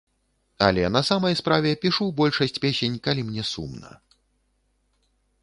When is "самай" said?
1.09-1.37